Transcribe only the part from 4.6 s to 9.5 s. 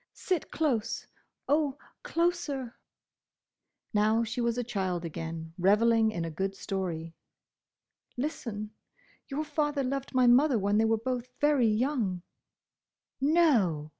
child again, revelling in a good story. "Listen. Your